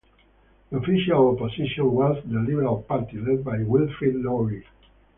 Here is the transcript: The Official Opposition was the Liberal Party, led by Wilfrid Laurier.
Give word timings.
The 0.71 0.77
Official 0.77 1.35
Opposition 1.37 1.91
was 1.91 2.23
the 2.25 2.39
Liberal 2.39 2.81
Party, 2.81 3.19
led 3.19 3.43
by 3.45 3.59
Wilfrid 3.61 4.15
Laurier. 4.15 4.63